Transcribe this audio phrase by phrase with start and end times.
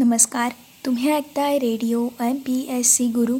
[0.00, 0.52] नमस्कार.
[0.86, 3.38] तुम्ही ऐकताय radio M P S C Guru.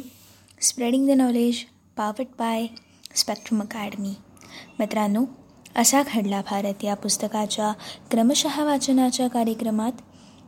[0.61, 1.55] Spreading the knowledge
[1.97, 2.67] powered by
[3.15, 4.13] Spectrum Academy
[4.79, 5.25] मित्रांनो
[5.75, 7.71] असा घडला भारत या पुस्तकाच्या
[8.11, 9.91] क्रमशः वाचनाच्या कार्यक्रमात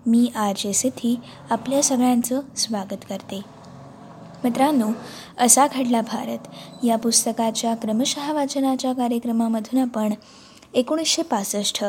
[0.07, 1.19] मी आर जे सिथी
[1.49, 3.41] आपल्या सगळ्यांचं स्वागत करते.
[4.43, 4.87] मित्रांनो
[5.37, 6.47] असा घडला भारत.
[6.85, 10.13] या पुस्तकाच्या क्रमशः वाचनाच्या कार्यक्रमामधून आपण
[10.73, 11.85] एकोणीसशे पासष्ट.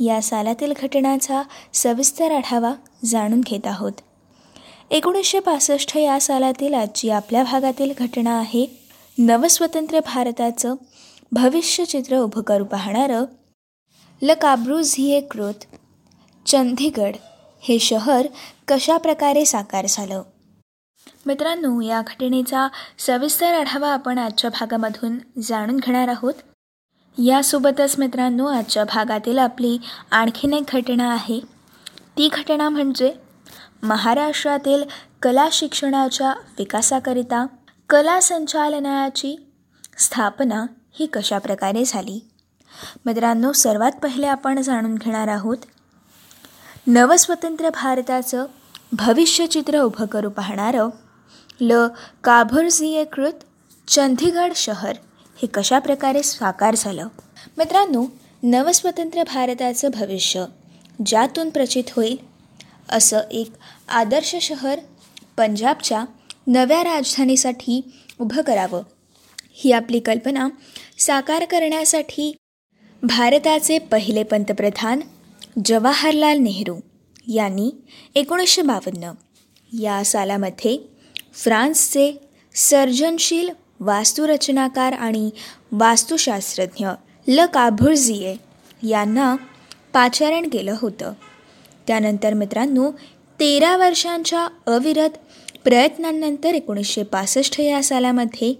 [0.00, 1.42] या सालातील घटनाचा
[1.74, 2.72] सविस्तर आढावा
[3.04, 3.92] जाणून घेत आहोत.
[4.90, 8.66] एकोणीसशे पासष्ट या सालातील आजची आपल्या भागातील घटना आहे
[9.18, 10.74] नवस्वतंत्र भारताचं
[11.32, 13.24] भविष्यचित्र उभं करू पाहणारं.
[14.22, 15.54] ल काब्रूझिये कृत.
[16.46, 17.16] चंदीगड
[17.60, 18.26] हे शहर
[18.68, 20.22] कशा प्रकारे साकार झालं?
[21.26, 26.34] मित्रांनो या घटनेचा सविस्तर आढावा आपण आजच्या भागामधून जाणून घेणार आहोत.
[27.24, 29.78] यासोबतच मित्रांनो आजच्या भागातील आपली
[30.10, 31.40] आणखीन एक घटना आहे.
[32.16, 33.14] ती घटना म्हणजे
[33.82, 34.84] महाराष्ट्रातील
[35.22, 37.46] कला शिक्षणाच्या विकासाकरिता
[37.90, 39.48] कला संचालनाची
[39.98, 42.28] स्थापना ही कशा प्रकारे झाली?
[43.06, 45.56] मित्रांनो सर्वात पहिले आपण जाणून घेणार आहोत.
[46.86, 48.46] नवस्वतंत्र भारताचं
[48.92, 50.88] भविष्यचित्र उभं करू पाहणारं
[51.60, 51.86] ल.
[52.24, 53.32] काभुर्झियेकृत
[53.88, 54.92] चंदीगड शहर.
[55.42, 57.08] हे कशा प्रकारे साकार झालं?
[57.58, 58.06] मित्रांनो
[58.42, 60.44] नवस्वतंत्र भारताचं भविष्य
[61.06, 62.16] ज्यातून प्रचित होईल
[62.88, 63.50] असं एक
[63.88, 64.78] आदर्श शहर
[65.36, 66.04] पंजाबच्या
[66.46, 67.80] नव्या राजधानीसाठी
[68.20, 68.82] उभं करावं.
[69.52, 70.48] ही आपली कल्पना
[70.98, 72.36] साकार करण्यासाठी
[73.02, 75.00] भारताचे पहिले पंतप्रधान
[75.64, 76.76] जवाहरलाल नेहरू
[77.28, 77.70] यांनी
[78.14, 79.12] एकोणीसशे बावन्न
[79.80, 80.78] या सालामध्ये
[81.34, 82.12] फ्रान्सचे
[82.54, 83.48] सर्जनशील
[83.80, 85.30] वास्तुरचनाकार आणि
[85.72, 86.88] वास्तुशास्त्रज्ञ
[87.28, 87.44] ल.
[87.46, 88.34] काभुळजीए
[88.82, 89.36] यांना
[89.92, 91.12] पाचारण केलं होतं.
[91.86, 92.90] त्यानंतर मित्रांनो
[93.40, 95.10] तेरा वर्षांच्या अविरत
[95.64, 98.54] प्रयत्नांनंतर एकोणीसशे पासष्ट या सालामध्ये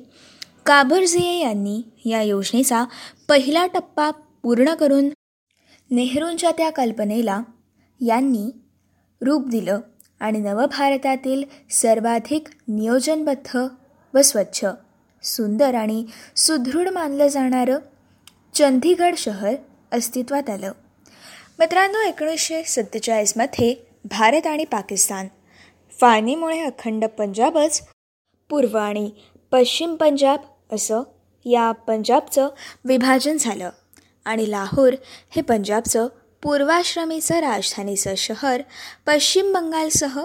[0.66, 2.84] काभुर्झिये यांनी या योजनेचा
[3.28, 4.10] पहिला टप्पा
[4.42, 5.08] पूर्ण करून
[5.90, 7.40] नेहरूंच्या त्या कल्पनेला
[8.00, 8.50] यांनी
[9.20, 9.80] रूप दिलं
[10.20, 13.66] आणि नवभारतातील सर्वाधिक नियोजनबद्ध
[14.14, 14.66] व स्वच्छ
[15.22, 16.04] सुंदर आणि
[16.36, 17.78] सुदृढ मानलं जाणारं
[18.54, 19.54] चंदीगड शहर
[19.92, 20.72] अस्तित्वात आलं.
[21.58, 23.74] मित्रांनो एकोणीसशे सत्तेचाळीसमध्ये
[24.04, 25.28] भारत आणि पाकिस्तान
[26.00, 27.88] फाळणीमुळे अखंड पंजाबच
[28.50, 29.10] पूर्व आणि
[29.52, 30.40] पश्चिम पंजाब
[30.72, 31.02] असं
[31.44, 32.48] या पंजाबचं
[32.84, 33.70] विभाजन झालं.
[34.24, 34.92] आणि लाहोर
[35.30, 36.06] हे पंजाबचं
[36.42, 38.62] पूर्वाश्रमीचं राजधानीचं शहर
[39.06, 40.24] पश्चिम बंगालसह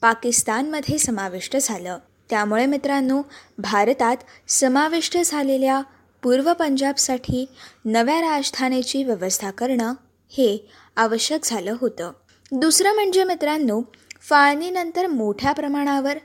[0.00, 1.98] पाकिस्तानमध्ये समाविष्ट झालं.
[2.32, 3.22] त्यामुळे मित्रांनो
[3.58, 4.16] भारतात
[4.48, 5.82] समाविष्ट झालेल्या
[6.22, 7.46] पूर्व पंजाबसाठी
[7.84, 9.94] नव्या राजधानीची व्यवस्था करणं
[10.28, 12.12] हे आवश्यक झालं होतं.
[12.52, 13.82] दुसरं म्हणजे मित्रांनो
[14.28, 16.18] फाळणीनंतर मोठ्या प्रमाणावर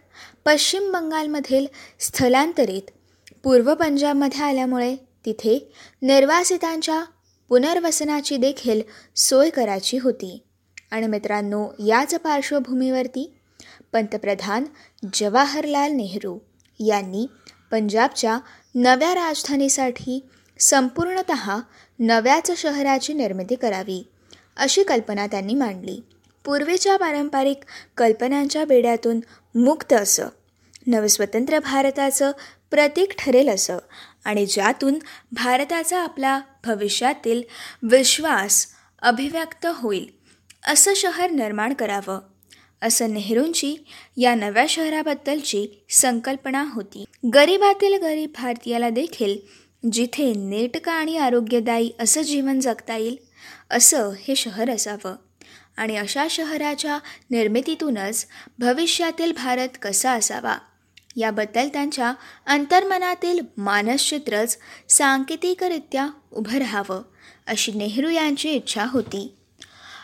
[0.46, 1.66] पश्चिम बंगालमधील
[2.00, 2.92] स्थलांतरित
[3.44, 7.04] पूर्व पंजाबमध्ये आल्यामुळे तिथे निर्वासितांच्या
[7.50, 8.82] पुनर्वसनाची देखील
[9.16, 10.44] सोय करायची होती.
[10.92, 13.37] आणि मित्रांनो याच पार्श्वभूमीवरती
[13.94, 14.66] पंतप्रधान
[15.14, 16.40] जवाहरलाल नेहरू
[16.80, 17.28] यांनी
[17.72, 18.40] पंजाबच्या
[18.76, 20.28] नव्या राजधानीसाठी
[20.60, 21.32] संपूर्णत
[22.00, 24.04] नव्याच शहराची निर्मिती करावी
[24.58, 26.00] अशी कल्पना त्यांनी मांडली.
[26.46, 27.58] पूर्वीच्या पारंपरिक
[27.98, 29.20] कल्पनांच्या बेड्यातून
[29.56, 30.28] मुक्त असं
[30.88, 32.32] नवस्वतंत्र भारताचं
[32.72, 33.78] प्रतीक ठरेल असं
[34.26, 35.00] आणि ज्यातून
[35.32, 37.42] भारताचा आपला भविष्यातील
[37.84, 38.68] विश्वास
[39.02, 40.08] अभिव्यक्त होईल
[40.68, 42.20] असं शहर निर्माण करावं.
[42.82, 43.76] असं नेहरूंची
[44.18, 47.06] या नव्या शहराबद्दलची संकल्पना होती.
[47.34, 49.38] गरिबातील गरीब भारतीयाला देखील
[49.92, 53.18] जिथे नेटका आणि आरोग्यदायी असं जीवन जगता येईल
[53.72, 55.16] असं हे शहर असावं.
[55.78, 57.00] आणि अशा शहराच्या
[57.32, 58.28] निर्मितीतूनच
[58.60, 60.58] भविष्यातील भारत कसा असावा
[61.16, 62.14] याबद्दल त्यांच्या
[62.46, 64.58] अंतर्मनातील मानसचित्रच
[64.90, 67.02] सांकेतिकरित्या उभं राहावं
[67.48, 69.37] अशी नेहरू यांची इच्छा होती.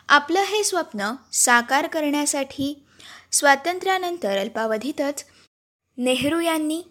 [0.10, 2.84] आपलं हे स्वप्न साकार करण्यासाठी
[3.32, 5.24] स्वातंत्र्यानंतर अल्पावधीतच
[5.98, 6.82] नेहरू यांनी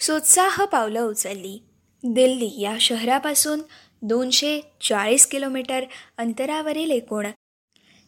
[0.00, 1.58] सोत्साह पावलं उचलली.
[2.04, 3.62] दिल्ली या शहरापासून
[4.02, 5.84] दोनशे चाळीस किलोमीटर
[6.18, 7.26] अंतरावरील एकूण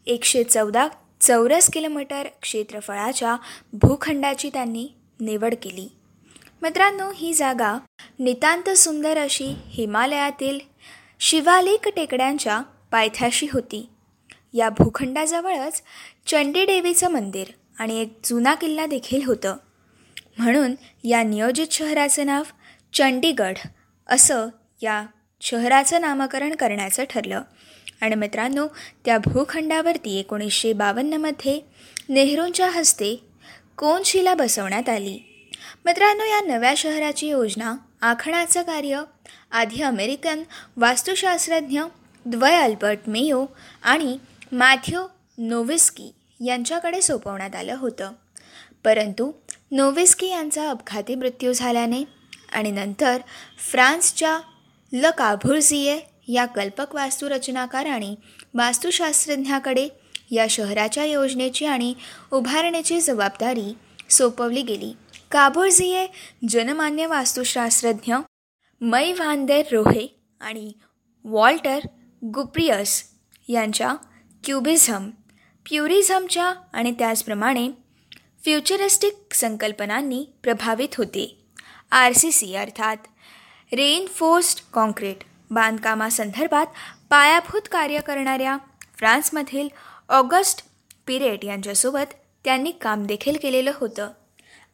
[0.06, 0.88] एकशे चौदा
[1.20, 3.36] चौरस किलोमीटर क्षेत्रफळाच्या
[3.72, 4.88] भूखंडाची त्यांनी
[5.20, 5.88] निवड केली.
[6.62, 7.76] मित्रांनो ही जागा
[8.18, 10.58] नितांत सुंदर अशी हिमालयातील
[11.20, 12.60] शिवालिक टेकड्यांच्या
[12.92, 13.88] पायथ्याशी होती.
[14.52, 15.82] या भूखंडाजवळच
[16.26, 17.46] चंडीदेवीचं मंदिर
[17.78, 19.56] आणि एक जुना किल्ला देखील होतं.
[20.38, 20.74] म्हणून
[21.04, 22.42] या नियोजित शहराचं नाव
[22.92, 23.56] चंडीगढ
[24.06, 24.48] असं
[24.82, 25.06] या
[25.40, 27.42] शहराचं नामकरण करण्याचं ठरलं.
[28.00, 28.66] आणि मित्रांनो
[29.04, 31.60] त्या भूखंडावरती एकोणीसशे बावन्नमध्ये
[32.08, 33.20] नेहरूंच्या हस्ते
[33.78, 35.18] कोनशिला बसवण्यात आली.
[35.84, 39.02] मित्रांनो या नव्या शहराची योजना आखण्याचं कार्य
[39.50, 40.42] आधी अमेरिकन
[40.76, 41.80] वास्तुशास्त्रज्ञ
[42.26, 43.46] द्वय अल्बर्ट मेयो
[43.82, 44.18] आणि
[44.52, 45.06] मॅथ्यू
[45.38, 46.12] नोविस्की
[46.44, 48.12] यांच्याकडे सोपवण्यात आलं होतं.
[48.84, 49.32] परंतु
[49.70, 52.04] नोविस्की यांचा अपघाती मृत्यू झाल्याने
[52.52, 53.18] आणि नंतर
[53.70, 54.38] फ्रान्सच्या
[54.92, 58.16] ल काभुर्झिये या कल्पक वास्तुरचनाकार आणि
[58.54, 59.88] वास्तुशास्त्रज्ञाकडे
[60.30, 61.94] या शहराच्या योजनेची आणि
[62.32, 63.74] उभारण्याची जबाबदारी
[64.10, 64.92] सोपवली गेली.
[65.30, 66.06] काबोर्झिये
[66.48, 68.14] जनमान्य वास्तुशास्त्रज्ञ
[68.80, 70.72] मै वांदेर रोहे आणि
[71.24, 71.78] वॉल्टर
[72.24, 73.02] गुप्रियस
[73.48, 73.94] यांच्या
[74.44, 75.10] क्युबिझम
[75.66, 77.68] प्युरिझमच्या आणि त्याचप्रमाणे
[78.44, 81.44] फ्युचरिस्टिक संकल्पनांनी प्रभावित होते.
[81.90, 82.96] आर सी सी अर्थात
[83.72, 85.16] रेनफोर्स्ड कॉन्क्रीट
[85.50, 86.66] बांधकामासंदर्भात
[87.10, 88.58] पायाभूत कार्य करणाऱ्या
[88.96, 89.68] फ्रान्समधील
[90.08, 90.64] ऑगस्ट
[91.06, 92.14] पिरेट यांच्यासोबत
[92.44, 94.10] त्यांनी काम देखील केलेलं होतं.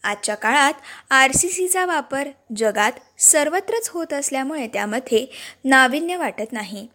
[0.05, 0.75] आजच्या काळात
[1.11, 5.27] आर सी सीचा वापर जगात सर्वत्रच होत असल्यामुळे त्यामध्ये
[5.65, 6.89] नाविन्य वाटत नाही.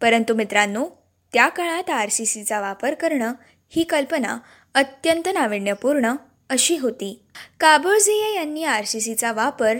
[0.00, 0.86] परंतु मित्रांनो
[1.34, 3.32] त्या काळात आर सी सीचा वापर करणं
[3.68, 4.38] ही कल्पना
[4.74, 6.12] अत्यंत नाविन्यपूर्ण
[6.50, 7.20] अशी होती.
[7.60, 9.76] काबोर्झिया यांनी आर सी सीचा वापर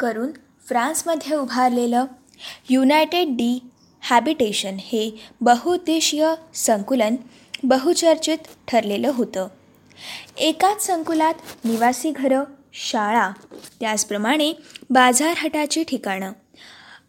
[0.00, 0.30] करून
[0.68, 2.04] फ्रान्समध्ये उभारलेलं
[2.68, 3.58] युनायटेड डी
[4.00, 5.10] हॅबिटेशन हे
[5.40, 7.16] बहुउद्देशीय संकुलन
[7.62, 8.38] बहुचर्चित
[8.68, 9.48] ठरलेलं होतं.
[10.36, 11.34] एकाच संकुलात
[11.64, 13.30] निवासी घरं शाळा
[13.80, 14.52] त्याचप्रमाणे
[14.90, 16.32] बाजारहटाची ठिकाणं.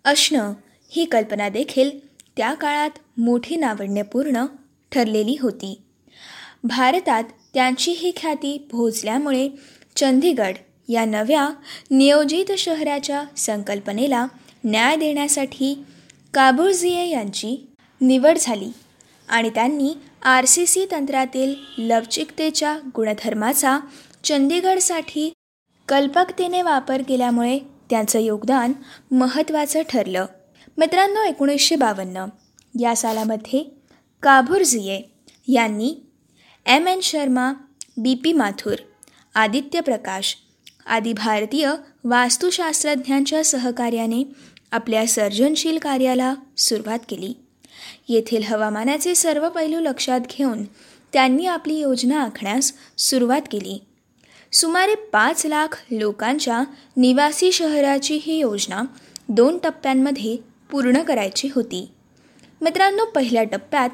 [0.05, 0.53] असणं
[0.89, 2.08] ही कल्पना देखील
[2.39, 4.45] त्या काळात मोठी नाविन्यपूर्ण
[4.91, 5.81] ठरलेली होती.
[6.63, 9.49] भारतात त्यांची ही ख्याती पोहोचल्यामुळे
[9.95, 10.53] चंदीगड
[10.89, 11.49] या नव्या
[11.91, 14.25] नियोजित शहराच्या संकल्पनेला
[14.63, 15.83] न्याय देण्यासाठी
[16.33, 17.55] काबुर्झिये यांची
[18.01, 18.71] निवड झाली
[19.29, 19.93] आणि त्यांनी
[20.23, 23.79] आर सी सी तंत्रातील लवचिकतेच्या गुणधर्माचा
[24.23, 25.31] चंदीगडसाठी
[25.87, 27.59] कल्पकतेने वापर केल्यामुळे
[27.89, 28.73] त्यांचं योगदान
[29.11, 30.25] महत्त्वाचं ठरलं.
[30.79, 32.25] मित्रांनो एकोणीसशे बावन्न.
[32.79, 33.71] या सालामध्ये
[34.23, 35.01] काबुर्झिये
[35.47, 35.95] यांनी
[36.65, 37.53] M N Sharma
[37.97, 38.75] B P Mathur
[39.35, 40.37] Aditya Prakash
[40.85, 41.71] आदी भारतीय
[42.03, 44.23] वास्तुशास्त्रज्ञांच्या सहकार्याने
[44.71, 47.33] आपल्या सर्जनशील कार्याला सुरुवात केली.
[48.09, 50.63] येथील हवामानाचे सर्व पैलू लक्षात घेऊन
[51.13, 53.81] त्यांनी आपली योजना आखण्यास सुरुवात केली.
[54.53, 56.63] सुमारे पाच लाख लोकांच्या
[56.97, 58.81] निवासी शहराची ही योजना
[59.29, 61.91] दोन टप्प्यांमध्ये पूर्ण करायची होती.
[62.61, 63.89] मित्रांनो पहिल्या टप्प्यात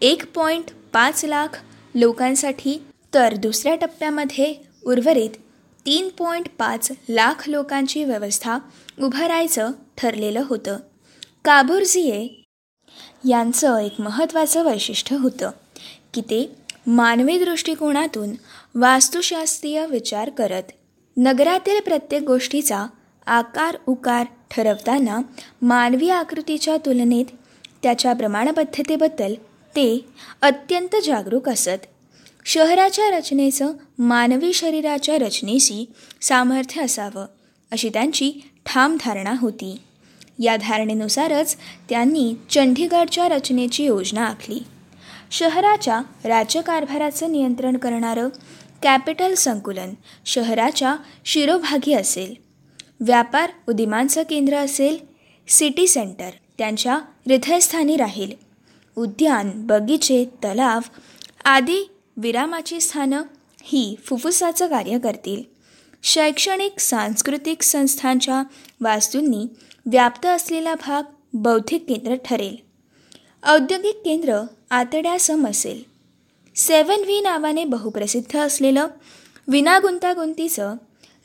[0.00, 1.48] एक पॉईंट पाच लाख
[1.94, 2.82] लोकांसाठी
[3.14, 4.54] तर दुसऱ्या टप्प्यामध्ये
[4.86, 5.30] उर्वरित
[5.86, 8.58] तीन पॉईंट पाच लाख लोकांची व्यवस्था
[9.02, 10.78] उभारायचं ठरलेलं होतं.
[11.44, 12.42] काबुर्झिये
[13.28, 15.50] यांचं एक महत्त्वाचं वैशिष्ट्य होतं
[16.14, 16.56] की ते
[16.86, 18.32] मानवी दृष्टिकोनातून
[18.74, 20.62] वास्तुशास्त्रीय विचार करत.
[21.16, 22.86] नगरातील प्रत्येक गोष्टीचा
[23.26, 25.20] आकार उकार ठरवताना
[25.62, 27.24] मानवी आकृतीच्या तुलनेत
[27.82, 29.34] त्याच्या प्रमाणबद्धतेबद्दल
[29.76, 30.04] ते
[30.42, 31.86] अत्यंत जागरूक असत.
[32.44, 35.92] शहराच्या रचनेचं मानवी शरीराच्या रचनेशी
[36.22, 37.26] सामर्थ्य असावं
[37.72, 38.32] अशी त्यांची
[38.66, 39.80] ठाम धारणा होती.
[40.38, 41.56] या धारणेनुसारच
[41.88, 44.58] त्यांनी चंडीगडच्या रचनेची योजना आखली.
[45.30, 48.28] शहराच्या राज्यकारभाराचं नियंत्रण करणारं
[48.82, 49.94] कॅपिटल संकुलन
[50.26, 52.43] शहराच्या शिरोभागी असेल.
[53.04, 54.98] व्यापार उदिमांचं केंद्र असेल
[55.48, 58.32] सिटी सेंटर त्यांच्या हृदयस्थानी राहील.
[58.96, 60.80] उद्यान बगीचे तलाव
[61.44, 63.22] आदी विरामाची स्थानं
[63.62, 65.42] ही फुफ्फुसाचं कार्य करतील.
[66.02, 68.42] शैक्षणिक सांस्कृतिक संस्थांच्या
[68.80, 69.46] वास्तूंनी
[69.86, 72.56] व्याप्त असलेला भाग बौद्धिक केंद्र ठरेल.
[73.46, 75.82] औद्योगिक केंद्र आतड्यासम असेल.
[76.56, 78.86] सेवन व्ही नावाने बहुप्रसिद्ध असलेलं
[79.48, 80.74] विना गुंतागुंतीचं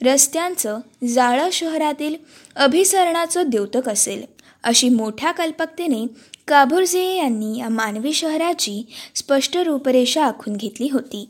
[0.03, 0.79] रस्त्यांचं
[1.13, 2.15] जाळं शहरातील
[2.55, 4.25] अभिसरणाचं द्योतक असेल.
[4.63, 6.07] अशी मोठ्या कल्पकतेने
[6.47, 11.29] काबुर्झे यांनी या मानवी शहराची स्पष्ट रूपरेषा आखून घेतली होती.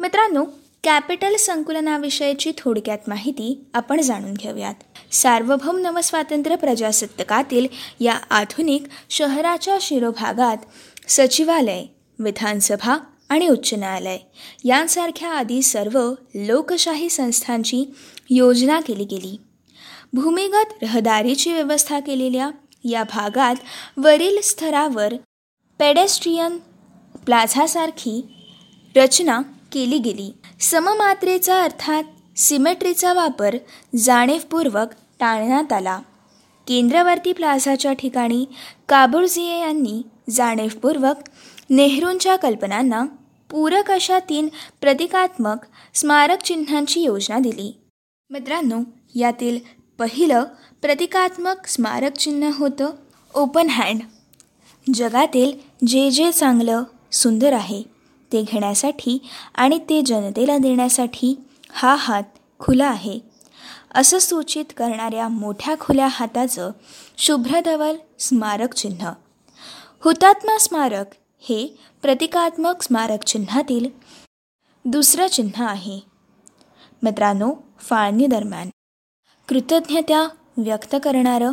[0.00, 0.44] मित्रांनो
[0.84, 4.74] कॅपिटल संकुलनाविषयीची थोडक्यात माहिती आपण जाणून घेऊयात.
[5.12, 7.66] सार्वभौम नवस्वातंत्र्य प्रजासत्ताकातील
[8.00, 10.56] या आधुनिक शहराच्या शिरोभागात
[11.08, 11.84] सचिवालय
[12.18, 12.96] विधानसभा
[13.32, 14.18] आणि उच्च न्यायालय.
[14.64, 17.84] यांसारख्या आदी सर्व लोकशाही संस्थांची
[18.30, 19.40] योजना केली गेली.
[20.12, 22.50] भूमिगत रहदारीची व्यवस्था केलेल्या
[22.84, 23.54] या भागात
[23.96, 25.14] वरील स्तरावर
[25.78, 26.58] पेडेस्ट्रियन
[27.26, 28.26] प्लाझासारखी
[28.96, 29.40] रचना
[29.72, 30.34] केली गेली.
[30.60, 32.04] सममात्रेचा अर्थात
[32.36, 33.56] सिमेट्रीचा वापर
[33.96, 34.88] जाणीवपूर्वक
[35.20, 35.98] टाळण्यात आला.
[36.68, 38.44] केंद्रवर्ती प्लाझाच्या ठिकाणी
[38.88, 41.16] काबुर्झिये यांनी जाणीवपूर्वक
[41.70, 43.04] नेहरूंच्या कल्पनांना
[43.52, 44.48] पूरक अशा तीन
[44.80, 45.56] प्रतिकात्मक
[45.94, 47.80] स्मारक चिन्हांची योजना दिली.
[48.30, 48.80] मित्रांनो
[49.14, 49.58] यातील
[49.98, 50.44] पहिलं
[50.82, 52.90] प्रतिकात्मक स्मारक चिन्ह होतं
[53.34, 54.00] ओपन हँड.
[54.94, 55.52] जगातील
[55.86, 56.82] जे जे चांगलं
[57.12, 57.82] सुंदर आहे
[58.32, 59.18] ते घेण्यासाठी
[59.54, 61.34] आणि ते जनतेला देण्यासाठी
[61.72, 63.18] हा हात खुला आहे.
[63.94, 66.70] असं सूचित करणाऱ्या मोठ्या खुल्या हाताचं
[67.18, 69.10] शुभ्रधवल स्मारक चिन्ह.
[70.00, 71.06] हुतात्मा स्मारक
[71.44, 71.66] हे
[72.02, 73.88] प्रतिकात्मक स्मारक चिन्हातील
[74.84, 76.00] दुसरं चिन्ह आहे.
[77.02, 78.70] मित्रांनो फाळणीदरम्यान
[79.48, 81.52] कृतज्ञता व्यक्त करणारं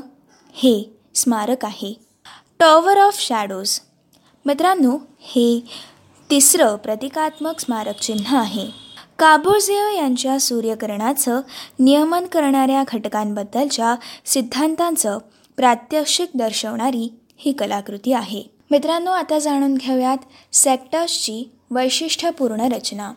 [0.53, 1.93] हे स्मारक आहे.
[2.59, 3.79] टॉवर ऑफ शॅडोज
[4.45, 5.59] मित्रांनो हे
[6.29, 8.67] तिसरं प्रतिकात्मक स्मारक चिन्ह आहे.
[9.19, 11.41] काबोर्झिओ यांच्या सूर्यकरणाचं
[11.79, 15.17] नियमन करणाऱ्या घटकांबद्दलच्या सिद्धांतांचं
[15.57, 18.58] प्रात्यक्षिक दर्शवणारी ही कलाकृती आहे.
[18.71, 20.17] मित्रांनो आता जाणून घेऊयात
[20.53, 23.13] सेक्टर्सची वैशिष्ट्यपूर्ण रचना.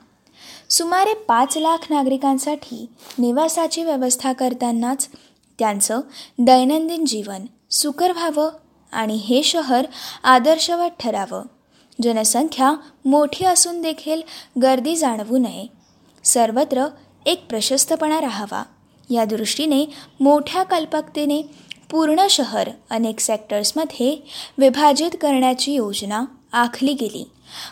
[0.70, 2.86] सुमारे पाच लाख नागरिकांसाठी
[3.18, 5.08] निवासाची व्यवस्था करतानाच
[5.58, 6.00] त्यांचं
[6.38, 8.50] दैनंदिन जीवन सुकर व्हावं
[8.92, 9.86] आणि हे शहर
[10.24, 11.42] आदर्शवत ठरावं.
[12.02, 12.72] जनसंख्या
[13.04, 14.22] मोठी असून देखील
[14.62, 15.66] गर्दी जाणवू नये.
[16.24, 16.86] सर्वत्र
[17.26, 18.62] एक प्रशस्तपणा राहावा.
[19.10, 19.84] या दृष्टीने
[20.20, 21.42] मोठ्या कल्पकतेने
[21.92, 24.26] पूर्ण शहर अनेक सेक्टर्समध्ये
[24.58, 27.24] विभाजित करण्याची योजना आखली गेली.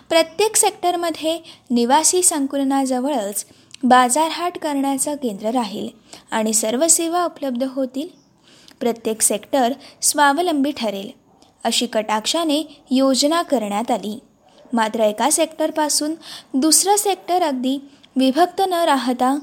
[0.09, 1.39] प्रत्येक सेक्टरमध्ये
[1.71, 3.45] निवासी संकुलनाजवळच
[3.83, 5.89] बाजारहाट करण्याचं केंद्र राहील
[6.31, 8.09] आणि सर्व सेवा उपलब्ध होतील.
[8.81, 9.73] प्रत्येक सेक्टर
[10.03, 11.11] स्वावलंबी ठरेल
[11.65, 14.19] अशी कटाक्षाने योजना करण्यात आली.
[14.73, 16.15] मात्र एका सेक्टरपासून
[16.55, 17.79] दुसरं सेक्टर अगदी
[18.17, 19.39] विभक्त न राहता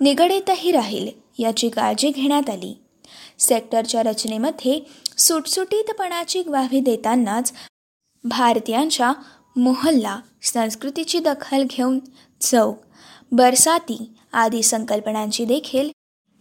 [0.00, 1.08] निगडीतही राहील
[1.38, 2.79] याची काळजी घेण्यात आली.
[3.40, 4.78] सेक्टरच्या रचनेमध्ये
[5.18, 7.52] सुटसुटीतपणाची ग्वाही देतानाच
[8.24, 9.12] भारतीयांच्या
[9.56, 11.98] मोहल्ला संस्कृतीची दखल घेऊन
[12.40, 12.78] चौक
[13.32, 13.98] बरसाती
[14.32, 15.90] आदी संकल्पनांची देखील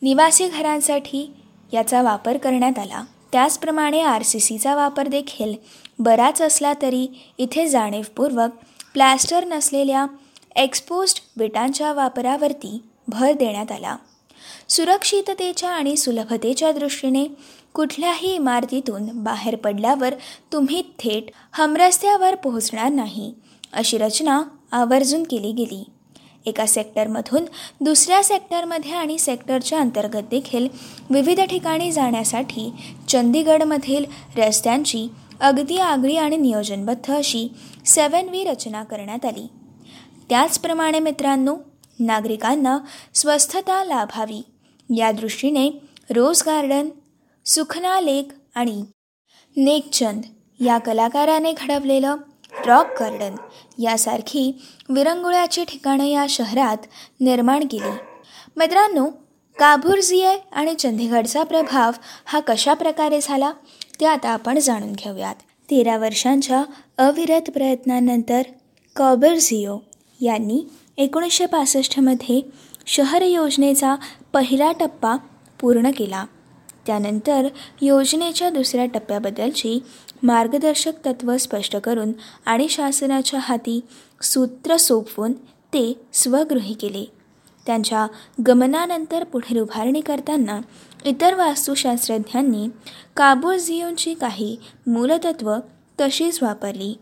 [0.02, 1.30] निवासी घरांसाठी
[1.74, 3.04] याचा वापर करण्यात आला.
[3.32, 5.54] त्याचप्रमाणे आर सी सीचा वापर देखील
[6.00, 8.50] बराच असला तरी इथे जाणीवपूर्वक
[8.94, 10.06] प्लॅस्टर नसलेल्या
[10.56, 13.96] एक्सपोज्ड विटांच्या वापरावरती भर देण्यात आला.
[14.70, 17.26] सुरक्षिततेच्या आणि सुलभतेच्या दृष्टीने
[17.74, 20.14] कुठल्याही इमारतीतून बाहेर पडल्यावर
[20.54, 23.34] तुम्ही थेट हमरस्त्यावर पोहोचणार नाही
[23.74, 25.84] अशी रचना आवर्जून केली गेली.
[26.46, 27.46] एका सेक्टरमधून
[27.82, 30.68] दुसऱ्या सेक्टरमध्ये आणि सेक्टरच्या अंतर्गत देखील
[31.10, 32.72] विविध ठिकाणी जाण्यासाठी
[33.10, 34.06] चंदीगडमधील
[34.38, 35.08] रस्त्यांची
[35.40, 37.48] अगदी आगळी आणि नियोजनबद्ध अशी
[37.86, 39.48] सेवन वी रचना करण्यात आली.
[40.30, 41.56] त्याचप्रमाणे मित्रांनो
[42.00, 42.78] नागरिकांना
[43.14, 44.42] स्वस्थता लाभावी.
[44.98, 45.70] या दृष्टीने
[46.10, 46.90] रोज गार्डन
[47.46, 48.84] सुखना लेक आणि
[49.58, 50.22] नेकचंद
[50.60, 52.16] या कलाकाराने घडवलेलं
[52.66, 53.36] रॉक गार्डन
[53.82, 56.78] यासारखी विरंगुळ्याची ठिकाणं या शहरात
[57.22, 57.92] निर्माण केली.
[58.58, 59.06] मित्रांनो
[59.58, 61.92] काबुर्झिये आणि चंदीगडचा प्रभाव
[62.26, 63.52] हा कशा प्रकारे झाला
[64.00, 65.36] ते आता आपण जाणून घेऊयात.
[65.70, 66.64] तेरा वर्षांच्या
[66.98, 68.42] अविरत प्रयत्नानंतर
[68.96, 69.78] कॉबर्झिओ
[70.22, 70.62] यांनी
[71.00, 72.42] एकोणीसशे पासष्टमध्ये
[72.86, 73.96] शहर योजनेचा
[74.34, 75.16] पहिला टप्पा
[75.62, 76.26] पूर्ण केला.
[76.88, 77.48] त्यानंतर
[77.82, 79.80] योजनेच्या दुसऱ्या टप्प्याबद्दलची
[80.24, 82.12] मार्गदर्शक तत्त्व स्पष्ट करून
[82.46, 83.80] आणि शासनाच्या हाती
[84.22, 85.34] सूत्र सोपवून
[85.74, 87.06] ते स्वगृही केले.
[87.66, 88.06] त्यांच्या
[88.48, 90.60] गमनानंतर पुढील उभारणी करताना
[91.06, 92.68] इतर वास्तुशास्त्रज्ञांनी
[93.18, 94.56] काबोझिओनची काही
[94.88, 95.54] मूलतत्व
[96.02, 96.94] तशीच वापरली.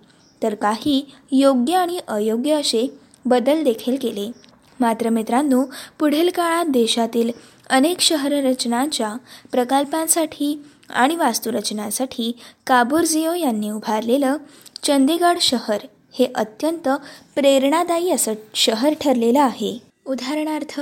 [0.43, 2.87] तर काही योग्य आणि अयोग्य असे
[3.27, 4.31] बदल देखील केले.
[4.79, 5.63] मात्र मित्रांनो
[5.99, 7.31] पुढील काळात देशातील
[7.69, 9.15] अनेक शहररचनांच्या
[9.51, 12.31] प्रकल्पांसाठी आणि वास्तुरचनासाठी
[12.67, 14.37] काबुर्झिओ यांनी उभारलेलं
[14.83, 15.77] चंदीगड शहर
[16.19, 16.89] हे अत्यंत
[17.35, 19.79] प्रेरणादायी असं शहर ठरलेलं आहे.
[20.07, 20.79] उदाहरणार्थ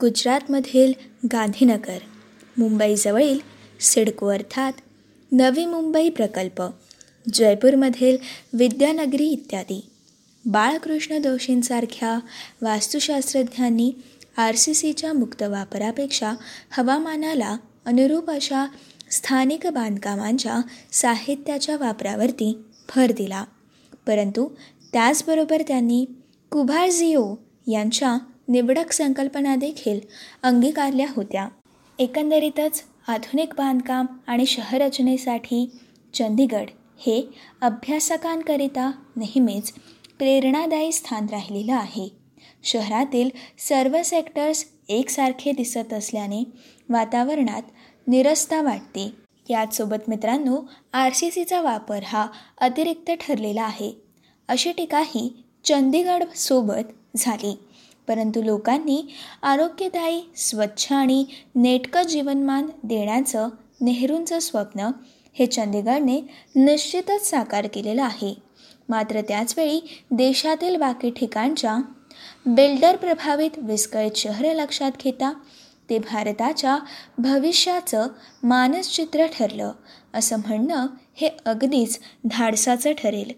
[0.00, 0.92] गुजरातमधील
[1.32, 1.98] गांधीनगर
[2.58, 3.38] मुंबईजवळील
[3.80, 4.72] सिडको अर्थात
[5.32, 6.62] नवी मुंबई प्रकल्प
[7.34, 8.16] जयपूरमधील
[8.52, 9.86] विद्यानगरी इत्यादी.
[10.46, 12.18] बाळकृष्ण दोषींसारख्या
[12.62, 13.92] वास्तुशास्त्रज्ञांनी
[14.36, 16.32] आर सी सीच्या मुक्त वापरापेक्षा
[16.70, 18.66] हवामानाला अनुरूप अशा
[19.10, 20.60] स्थानिक बांधकामांच्या
[20.92, 22.58] साहित्याच्या वापरावरती
[22.96, 23.44] भर दिला.
[24.06, 24.48] परंतु
[24.92, 26.04] त्याचबरोबर त्यांनी
[26.50, 27.34] कुभारझिओ
[27.68, 30.00] यांच्या निवडक संकल्पना देखील
[30.42, 31.48] अंगीकारल्या होत्या.
[31.98, 35.70] एकंदरीतच आधुनिक बांधकाम आणि शहररचनेसाठी
[36.14, 36.66] चंदीगड
[36.98, 37.28] हे
[37.60, 39.72] अभ्यासकांकरिता नेहमीच
[40.18, 42.08] प्रेरणादायी स्थान राहिलेलं आहे.
[42.64, 46.44] शहरातील सर्व सेक्टर्स एकसारखे दिसत असल्याने
[46.88, 47.62] वातावरणात
[48.06, 49.12] निरस्ता वाटते.
[49.50, 50.58] याचसोबत मित्रांनो
[50.92, 52.26] आर सी सीचा वापर हा
[52.58, 53.92] अतिरिक्त ठरलेला आहे.
[54.48, 57.58] अशी टीकाही चंदीगडसोबत झाली.
[58.08, 59.02] परंतु लोकांनी
[59.42, 63.48] आरोग्यदायी स्वच्छ आणि नेटकं जीवनमान देण्याचं
[63.80, 64.90] नेहरूंचं स्वप्न
[65.32, 66.20] हे चंदीगडने
[66.56, 68.45] निश्चितच साकार केलेलं आहे.
[68.88, 71.76] मात्र त्याचवेळी देशातील बाकी ठिकाणच्या
[72.46, 75.32] बिल्डर प्रभावित विस्कळीत शहरं लक्षात घेता
[75.90, 76.78] ते भारताच्या
[77.18, 78.06] भविष्याचं
[78.42, 79.72] मानसचित्र ठरलं
[80.14, 83.32] असं म्हणणं हे अगदीच धाडसाचं ठरेल.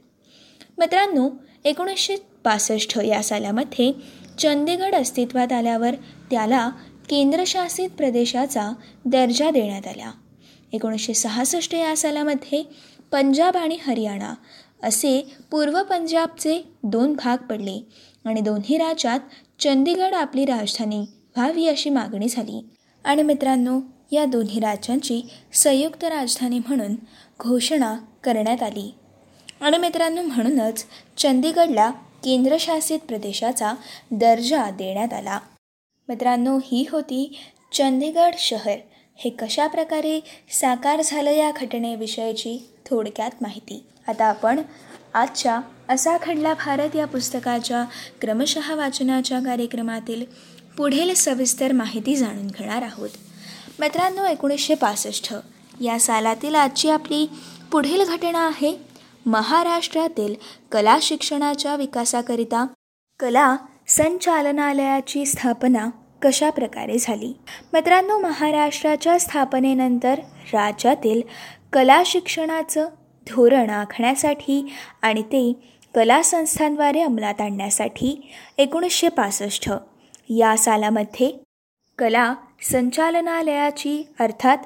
[0.78, 1.30] मित्रांनो
[1.64, 3.92] एकोणीसशे पासष्ट या सालामध्ये
[4.38, 5.94] चंदीगड अस्तित्वात आल्यावर
[6.30, 6.68] त्याला
[7.08, 8.70] केंद्रशासित प्रदेशाचा
[9.04, 10.12] दर्जा देण्यात आला.
[10.72, 12.62] एकोणीसशे सहासष्ट या सालामध्ये
[13.12, 14.34] पंजाब आणि हरियाणा
[14.82, 17.86] असे पूर्व पंजाबचे दोन भाग पडले
[18.24, 19.20] आणि दोन्ही राज्यात
[19.60, 20.98] चंदीगड आपली राजधानी
[21.36, 22.64] व्हावी अशी मागणी झाली.
[23.04, 23.80] आणि मित्रांनो
[24.12, 26.94] या दोन्ही राज्यांची संयुक्त राजधानी म्हणून
[27.40, 28.94] घोषणा करण्यात आली.
[29.60, 30.84] आणि मित्रांनो म्हणूनच
[31.16, 31.90] चंदीगडला
[32.24, 33.72] केंद्रशासित प्रदेशाचा
[34.10, 35.38] दर्जा देण्यात आला.
[36.08, 37.38] मित्रांनो ही होती
[37.72, 38.76] चंदीगड शहर.
[39.18, 40.20] हे कशा प्रकारे
[40.52, 43.84] साकार झालं या घटनेविषयीची थोडक्यात माहिती.
[44.08, 44.60] आता आपण
[45.14, 47.84] आजच्या असा खडला भारत या पुस्तकाच्या
[48.20, 50.24] क्रमशः वाचनाच्या कार्यक्रमातील
[50.76, 53.08] पुढील सविस्तर माहिती जाणून घेणार आहोत.
[53.80, 55.34] मित्रांनो एकोणीसशे पासष्ट
[55.80, 57.26] या सालातील आजची आपली
[57.72, 58.76] पुढील घटना आहे
[59.26, 60.34] महाराष्ट्रातील
[60.72, 62.66] कला शिक्षणाच्या विकासाकरिता
[63.20, 63.56] कला
[63.88, 65.86] संचालनालयाची स्थापना
[66.22, 67.32] कशा प्रकारे झाली?
[67.72, 70.18] मित्रांनो महाराष्ट्राच्या स्थापनेनंतर
[70.52, 71.22] राज्यातील
[71.72, 72.88] कला शिक्षणाचं
[73.26, 74.72] धोरण आखण्यासाठी
[75.02, 75.52] आणि ते
[75.94, 79.70] कला संस्थांद्वारे अंमलात आणण्यासाठी एकोणीसशे पासष्ट.
[80.30, 81.32] या सालामध्ये
[81.98, 84.58] कला संचालनालयाची अर्थात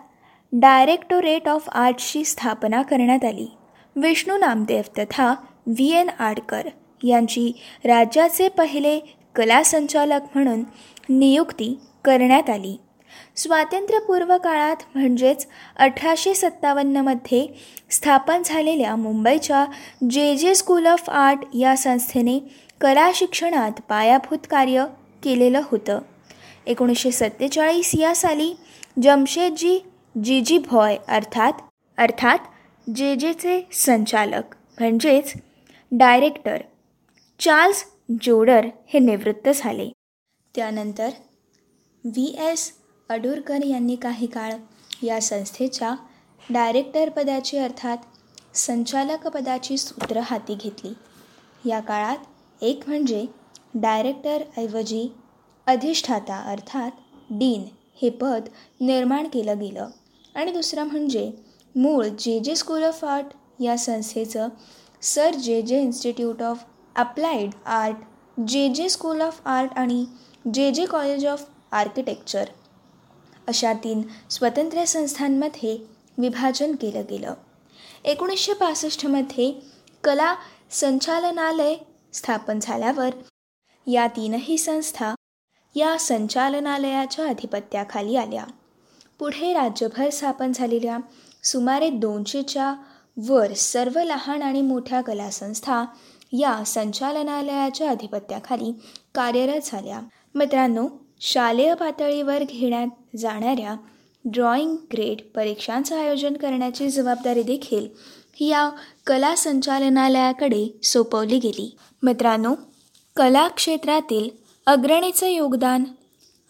[0.52, 3.49] डायरेक्टोरेट ऑफ आर्ट्सची स्थापना करण्यात आली.
[3.97, 5.35] विष्णू नामदेव तथा
[5.66, 6.68] व्ही एन आडकर
[7.04, 7.52] यांची
[7.85, 9.00] राज्याचे पहिले
[9.35, 10.62] कला संचालक म्हणून
[11.09, 12.77] नियुक्ती करण्यात आली.
[13.37, 17.47] स्वातंत्र्यपूर्व काळात म्हणजेच अठराशे सत्तावन्नमध्ये
[17.90, 19.66] स्थापन झालेल्या मुंबईच्या
[20.11, 22.38] जे जे स्कूल ऑफ आर्ट या संस्थेने
[22.81, 24.85] कला शिक्षणात पायाभूत कार्य
[25.23, 25.99] केलेलं होतं.
[26.66, 28.53] एकोणीसशे सत्तेचाळीस या साली
[29.03, 29.79] जमशेदजी
[30.25, 31.53] जी जी भॉय अर्थात
[31.99, 32.38] अर्थात
[32.97, 35.33] जे जेचे संचालक म्हणजेच
[35.92, 36.57] डायरेक्टर
[37.40, 37.85] चार्ल्स
[38.20, 39.88] जोडर हे निवृत्त झाले.
[40.55, 41.11] त्यानंतर
[42.05, 42.27] व्ही.
[42.38, 42.72] एस.
[43.09, 44.53] अडूरकर यांनी काही काळ
[45.03, 45.94] या संस्थेच्या
[46.51, 47.96] डायरेक्टरपदाची अर्थात
[48.55, 50.92] संचालकपदाची सूत्र हाती घेतली.
[51.68, 53.27] या काळात एक म्हणजे
[53.75, 55.09] डायरेक्टरऐवजी
[55.66, 56.90] अधिष्ठाता अर्थात
[57.31, 57.64] डीन
[58.03, 58.48] हे पद
[58.81, 59.88] निर्माण केलं गेलं
[60.35, 61.31] आणि दुसरं म्हणजे
[61.75, 63.27] मूळ जे जे स्कूल ऑफ आर्ट
[63.62, 64.48] या संस्थेचं
[65.03, 66.64] सर जे जे इन्स्टिट्यूट ऑफ
[66.96, 67.96] अप्लाइड आर्ट
[68.48, 70.05] जे जे स्कूल ऑफ आर्ट आणि
[70.55, 72.44] जे जे कॉलेज ऑफ आर्किटेक्चर
[73.48, 75.78] अशा तीन स्वतंत्र संस्थांमध्ये
[76.18, 77.35] विभाजन केलं गेलं.
[78.05, 79.52] एकोणीसशे पासष्टमध्ये
[80.05, 80.35] कला
[80.70, 81.74] संचालनालय
[82.12, 83.11] स्थापन झाल्यावर
[83.87, 85.14] या तीनही संस्था
[85.74, 88.44] या संचालनालयाच्या अधिपत्याखाली आल्या.
[89.18, 90.98] पुढे राज्यभर स्थापन झालेल्या
[91.44, 92.74] सुमारे दोनशेच्या
[93.28, 95.85] वर सर्व लहान आणि मोठ्या कलासंस्था
[96.33, 98.73] या संचालनालयाच्या अधिपत्याखाली
[99.14, 100.01] कार्यरत झाल्या.
[100.35, 100.88] मित्रांनो
[101.21, 103.75] शालेय पातळीवर घेण्यात जाणाऱ्या
[104.25, 107.87] ड्रॉइंग ग्रेड परीक्षांचं आयोजन करण्याची जबाबदारी देखील
[108.40, 108.68] या
[109.07, 111.77] कला संचालनालयाकडे सोपवली गेली.
[112.03, 112.55] मित्रांनो
[113.16, 114.29] कला क्षेत्रातील
[114.66, 115.85] अग्रणीचं योगदान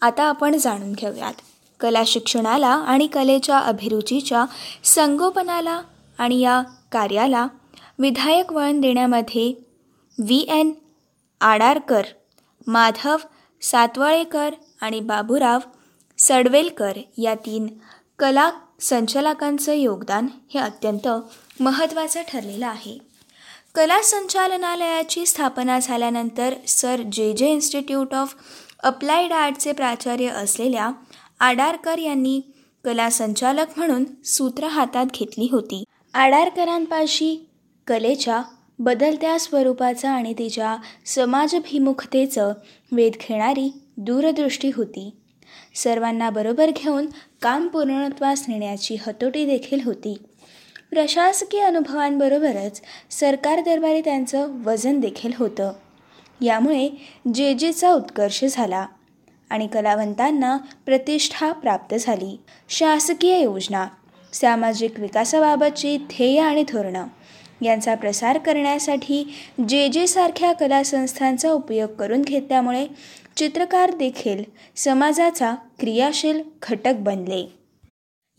[0.01, 1.33] आता आपण जाणून घेऊयात.
[1.79, 4.45] कला शिक्षणाला आणि कलेच्या अभिरुचीच्या
[4.83, 5.81] संगोपनाला
[6.17, 7.47] आणि या कार्याला
[7.99, 9.72] विधायक वळण देण्यामध्ये
[10.17, 10.71] व्ही एन
[11.41, 12.01] आडारकर
[12.67, 13.17] माधव
[13.61, 15.59] सातवळेकर आणि बाबूराव
[16.17, 17.67] सडवेलकर या तीन
[18.19, 21.07] कला संचालकांचं योगदान हे अत्यंत
[21.59, 22.97] महत्त्वाचं ठरलेलं आहे.
[23.75, 28.35] कला संचालनालयाची स्थापना झाल्यानंतर सर जे जे इन्स्टिट्यूट ऑफ
[28.83, 30.91] अप्लाइड आर्टचे प्राचार्य असलेल्या
[31.39, 32.41] आडारकर यांनी
[32.85, 35.83] कला संचालक म्हणून सूत्र हातात घेतली होती.
[36.13, 37.35] आडारकरांपाशी
[37.87, 38.41] कलेच्या
[38.79, 42.53] बदलत्या स्वरूपाचा आणि तिच्या समाजभिमुखतेचं
[42.91, 45.09] वेध घेणारी दूरदृष्टी होती.
[45.75, 47.05] सर्वांना बरोबर घेऊन
[47.41, 50.17] काम पूर्णत्वास नेण्याची हतोटी देखील होती.
[50.91, 55.73] प्रशासकीय अनुभवांबरोबरच सरकार दरबारी त्यांचं वजन देखील होतं.
[56.41, 56.89] यामुळे
[57.33, 58.85] जे जेचा उत्कर्ष झाला
[59.49, 62.39] आणि कलावंतांना प्रतिष्ठा प्राप्त झाली.
[62.69, 63.87] शासकीय योजना
[64.33, 67.07] सामाजिक विकासाबाबतची ध्येय आणि धोरणं
[67.61, 69.23] यांचा प्रसार करण्यासाठी
[69.69, 72.87] जे जे सारख्या कला संस्थांचा उपयोग करून घेतल्यामुळे
[73.35, 74.43] चित्रकार देखील
[74.75, 77.45] समाजाचा क्रियाशील घटक बनले.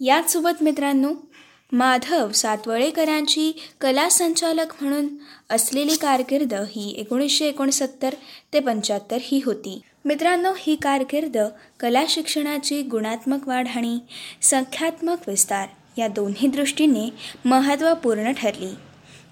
[0.01, 1.13] याचसोबत मित्रांनो
[1.73, 5.09] माधव सातवळेकरांची कला संचालक म्हणून
[5.51, 8.15] असलेली कारकीर्द ही एकोणीसशे एकोणसत्तर
[8.53, 9.81] ते पंच्याहत्तर ही होती.
[10.05, 11.37] मित्रांनो ही कारकीर्द
[11.81, 13.99] कला शिक्षणाची गुणात्मक वाढ आणि
[14.43, 17.09] संख्यात्मक विस्तार या दोन्ही दृष्टीने
[17.45, 18.75] महत्त्वपूर्ण ठरली.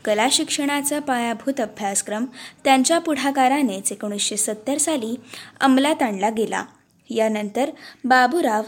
[0.05, 2.25] कला शिक्षणाचा पायाभूत अभ्यासक्रम
[2.65, 5.17] त्यांच्या पुढाकारानेच एकोणीसशे सत्तर साली
[5.61, 6.65] अंमलात आणला गेला.
[7.11, 7.71] यानंतर
[8.05, 8.63] बाबूराव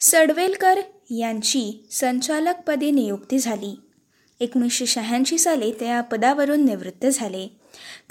[0.00, 3.80] सडवेलकर यांची संचालकपदी नियुक्ती झाली.
[4.40, 7.56] एकोणीसशे शहाऐंशी साली ते या पदावरून निवृत्त झाले.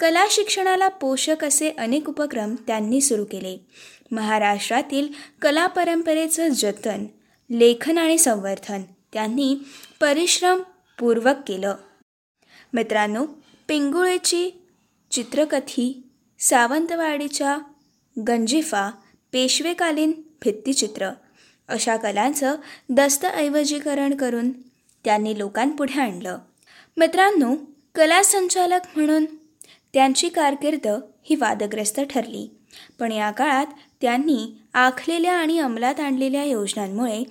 [0.00, 3.66] कला शिक्षणाला पोषक असे अनेक उपक्रम त्यांनी सुरू केले.
[4.10, 5.08] महाराष्ट्रातील
[5.42, 7.04] कला परंपरेचं जतन
[7.50, 9.56] लेखन आणि संवर्धन त्यांनी
[10.00, 11.74] परिश्रमपूर्वक केलं.
[12.72, 13.24] मित्रांनो
[13.68, 14.50] पिंगुळेची
[15.10, 17.58] चित्रकथी सावंतवाडीच्या
[18.28, 18.90] गंजिफा
[19.32, 20.12] पेशवेकालीन
[20.44, 21.10] भित्तिचित्र
[21.68, 22.56] अशा कलांचं
[22.88, 24.50] दस्तऐवजीकरण करून
[25.04, 26.38] त्यांनी लोकांपुढे आणलं.
[26.96, 27.54] मित्रांनो
[27.94, 29.24] कला संचालक म्हणून
[29.94, 30.86] त्यांची कारकीर्द
[31.22, 32.50] ही वादग्रस्त ठरली.
[32.98, 33.66] पण या काळात
[34.00, 37.22] त्यांनी आखलेल्या आणि अंमलात आणलेल्या योजनांमुळे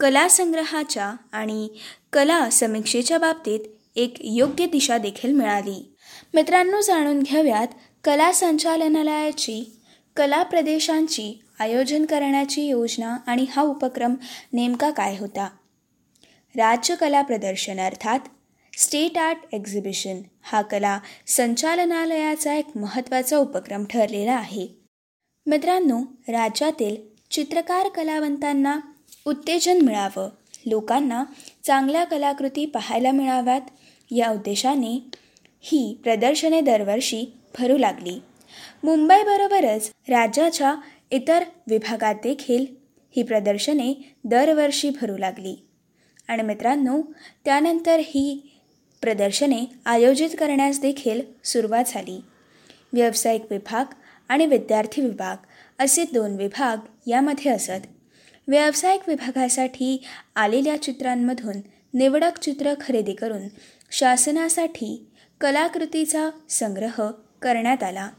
[0.00, 1.68] कला संग्रहाच्या आणि
[2.12, 3.60] कला समीक्षेच्या बाबतीत
[3.96, 5.96] एक योग्य दिशा देखील मिळाली.
[6.34, 7.66] मित्रांनो जाणून घ्याव्यात
[8.04, 9.80] कला संचालनालयाची
[10.16, 14.14] कला प्रदेशांची आयोजन करण्याची योजना आणि हा उपक्रम
[14.52, 15.48] नेमका काय होता?
[16.54, 18.18] राज्य कला प्रदर्शन अर्थात
[18.78, 24.66] स्टेट आर्ट एक्झिबिशन हा कला संचालनालयाचा एक महत्त्वाचा उपक्रम ठरलेला आहे.
[25.46, 26.96] मित्रांनो राज्यातील
[27.30, 28.78] चित्रकार कलावंतांना
[29.26, 30.28] उत्तेजन मिळावं
[30.66, 31.24] लोकांना
[31.64, 33.60] चांगल्या कलाकृती पाहायला मिळाव्यात
[34.10, 35.10] या उद्देशाने
[35.60, 38.20] ही प्रदर्शने दरवर्षी भरू लागली.
[38.84, 40.74] मुंबईबरोबरच राज्याच्या
[41.10, 42.66] इतर विभागात देखील
[43.16, 45.56] ही प्रदर्शने दरवर्षी भरू लागली.
[46.28, 47.02] आणि मित्रांनो
[47.44, 48.50] त्यानंतर ही
[49.00, 52.20] प्रदर्शने आयोजित करण्यास देखील सुरुवात झाली.
[52.92, 53.84] व्यावसायिक विभाग
[54.28, 55.36] आणि विद्यार्थी विभाग
[55.78, 57.86] असे दोन विभाग यामध्ये असत.
[58.48, 60.02] व्यावसायिक विभागासाठी
[60.36, 61.56] आलेल्या चित्रांमधून
[61.94, 63.42] निवडक चित्र खरेदी करून
[63.96, 65.06] शासनासाठी
[65.40, 67.10] कलाकृतीचा संग्रह
[67.42, 68.10] करण्यात आला.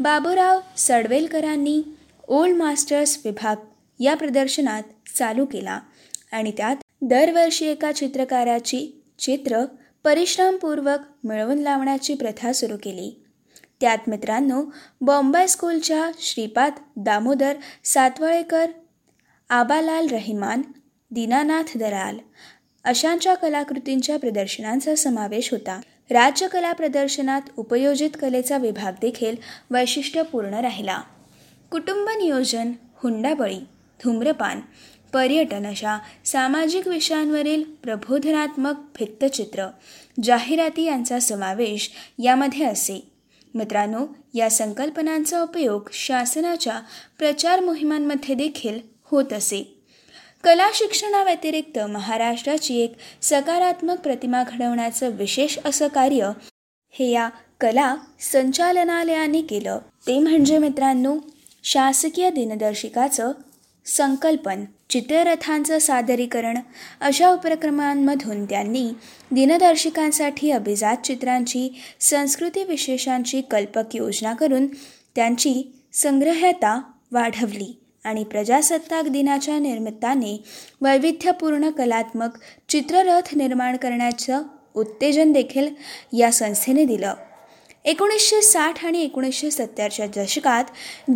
[0.00, 1.82] बाबूराव सडवेलकरांनी
[2.28, 3.56] ओल्ड मास्टर्स विभाग
[4.00, 4.82] या प्रदर्शनात
[5.18, 5.80] चालू केला
[6.32, 9.64] आणि त्यात दरवर्षी एका चित्रकाराची चित्र
[10.04, 13.24] परिश्रमपूर्वक मिळवून लावण्याची प्रथा सुरू केली.
[13.80, 14.64] त्यात मित्रांनो
[15.00, 18.66] बॉम्बे स्कूलच्या श्रीपाद दामोदर सातवळेकर
[19.48, 20.62] आबालाल रहिमान
[21.10, 22.18] दीनानाथ दराल
[22.84, 25.80] अशांच्या कलाकृतींच्या प्रदर्शनांचा समावेश होता.
[26.10, 29.36] राज्य कला प्रदर्शनात उपयोजित कलेचा विभाग देखील
[29.70, 31.00] वैशिष्ट्यपूर्ण राहिला.
[31.70, 33.58] कुटुंब नियोजन हुंडाबळी
[34.04, 34.60] धूम्रपान
[35.12, 39.66] पर्यटन अशा सामाजिक विषयांवरील प्रबोधनात्मक भित्तचित्र
[40.22, 43.10] जाहिराती यांचा समावेश यामध्ये असे.
[43.54, 46.80] मित्रांनो या संकल्पनांचा उपयोग शासनाच्या
[47.18, 49.79] प्रचार मोहिमांमध्ये देखील होत असे.
[50.44, 56.30] कला शिक्षणाव्यतिरिक्त महाराष्ट्राची एक सकारात्मक प्रतिमा घडवण्याचं विशेष असं कार्य
[56.90, 57.28] हे या
[57.60, 59.78] कला संचालनालयाने केलं.
[60.06, 61.16] ते म्हणजे मित्रांनो
[61.64, 63.32] शासकीय दिनदर्शिकाचं
[63.86, 66.58] संकल्पन चित्ररथांचं सादरीकरण
[67.00, 68.88] अशा उपक्रमांमधून त्यांनी
[69.30, 71.68] दिनदर्शिकांसाठी अभिजात चित्रांची
[72.00, 74.66] संस्कृती विशेषांची कल्पक योजना करून
[75.14, 76.80] त्यांची संग्रह्यता
[77.12, 77.79] वाढवली.
[78.04, 80.44] आणि प्रजासत्ताक दिनाच्या निमित्ताने
[80.80, 84.42] वैविध्यपूर्ण कलात्मक चित्ररथ निर्माण करण्याचं
[84.74, 85.68] उत्तेजन देखील
[86.12, 87.14] या संस्थेने दिलं.
[87.84, 90.64] एकोणीसशे साठ आणि एकोणीसशे सत्तरच्या दशकात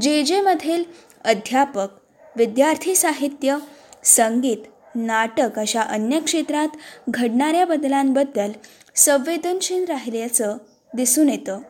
[0.00, 0.84] जे जेमधील
[1.24, 1.88] अध्यापक
[2.36, 3.56] विद्यार्थी साहित्य
[4.04, 4.56] संगीत
[4.94, 6.68] नाटक अशा अन्य क्षेत्रात
[7.08, 8.52] घडणाऱ्या बदलांबद्दल
[8.94, 10.56] संवेदनशील राहिल्याचं
[10.94, 11.60] दिसून येतं.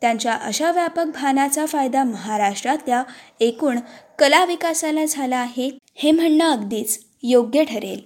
[0.00, 3.02] त्यांच्या अशा व्यापक भानाचा फायदा महाराष्ट्रातल्या
[3.40, 3.78] एकूण
[4.18, 8.00] कला विकासाला झाला आहे हे म्हणणं अगदीच योग्य ठरेल.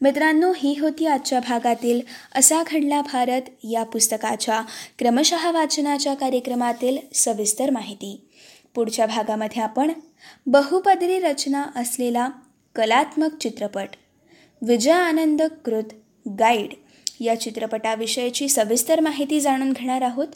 [0.00, 2.00] मित्रांनो ही होती आजच्या भागातील
[2.34, 4.60] असा घडला भारत या पुस्तकाच्या
[4.98, 8.28] क्रमशः वाचनाच्या कार्यक्रमातील सविस्तर माहिती.
[8.74, 9.92] पुढच्या भागामध्ये आपण
[10.46, 12.28] बहुपदरी रचना असलेला
[12.76, 13.88] कलात्मक चित्रपट
[14.62, 15.92] विजय आनंद कृत
[16.38, 16.74] गाईड
[17.20, 20.26] या चित्रपटाविषयीची सविस्तर माहिती जाणून घेणार आहोत.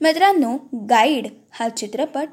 [0.00, 0.56] मित्रांनो
[0.90, 2.28] गाईड हा चित्रपट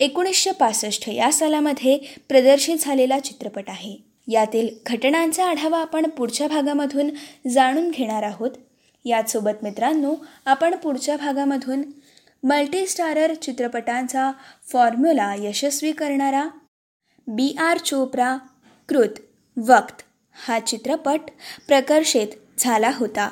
[0.00, 3.96] एकोणीसशे पासष्ट या सालामध्ये प्रदर्शित झालेला चित्रपट आहे.
[4.28, 7.10] यातील घटनांचा आढावा आपण पुढच्या भागामधून
[7.48, 8.50] जाणून घेणार आहोत.
[9.04, 10.14] याचसोबत मित्रांनो
[10.46, 11.82] आपण पुढच्या भागामधून
[12.42, 14.30] मल्टीस्टारर चित्रपटांचा
[14.72, 16.46] फॉर्म्युला यशस्वी करणारा
[17.26, 18.36] बी आर चोप्रा
[18.88, 19.20] कृत
[19.56, 20.02] वक्त
[20.46, 21.20] हा चित्रपट
[21.68, 22.26] प्रकर्षित
[22.62, 23.30] झाला होता.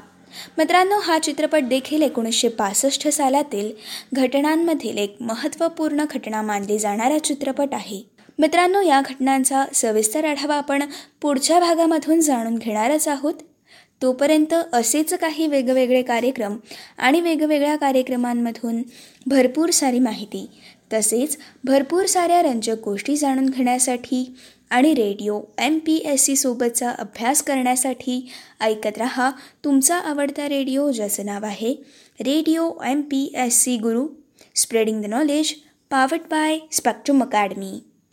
[0.58, 3.70] मित्रांनो हा चित्रपट देखील एकोणीसशे पासष्ट सालातील
[4.12, 8.02] घटनांमधील एक महत्त्वपूर्ण घटना मानली जाणारा चित्रपट आहे.
[8.38, 10.82] मित्रांनो या घटनांचा सविस्तर आढावा आपण
[11.22, 13.34] पुढच्या भागामधून जाणून घेणारच आहोत.
[14.02, 16.56] तोपर्यंत असेच काही वेगवेगळे कार्यक्रम
[16.98, 18.82] आणि वेगवेगळ्या कार्यक्रमांमधून
[19.26, 20.46] भरपूर सारी माहिती
[20.92, 24.24] तसेच भरपूर साऱ्या रंजक गोष्टी जाणून घेण्यासाठी
[24.70, 28.28] आणि रेडिओ एम पी एस सीसोबतचा अभ्यास करण्यासाठी
[28.60, 29.30] ऐकत रहा.
[29.64, 31.74] तुमचा आवडता रेडिओ ज्याचं नाव आहे
[32.20, 34.06] radio M P S C Guru.
[34.54, 35.52] Spreading the knowledge
[35.90, 37.80] powered by Spectrum Academy